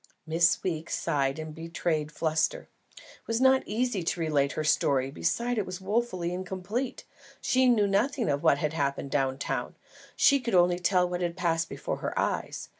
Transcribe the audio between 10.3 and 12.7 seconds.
could only tell what had passed before her eyes.